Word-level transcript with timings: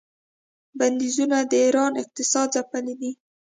بندیزونو 0.79 1.37
د 1.51 1.53
ایران 1.65 1.91
اقتصاد 2.03 2.47
ځپلی 2.55 2.93
دی. 3.01 3.11